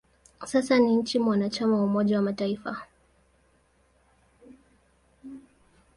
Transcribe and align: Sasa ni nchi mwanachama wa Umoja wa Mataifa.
Sasa 0.45 0.79
ni 0.79 0.95
nchi 0.95 1.19
mwanachama 1.19 1.77
wa 1.77 1.83
Umoja 1.83 2.15
wa 2.15 2.21
Mataifa. 2.21 2.87